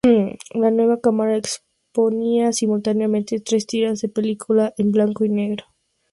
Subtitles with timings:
[0.55, 5.65] La nueva cámara exponía simultáneamente tres tiras de película en blanco y negro.